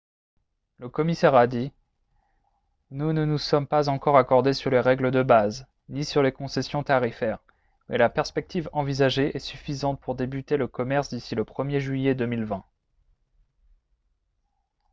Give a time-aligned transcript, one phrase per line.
[0.79, 1.71] le commissaire a dit:
[2.89, 6.81] «nous ne nous sommes pas encore accordés sur les règles de base ni sur les concessions
[6.81, 7.37] tarifaires
[7.87, 12.63] mais la perspective envisagée est suffisante pour débuter le commerce d'ici le 1er juillet 2020»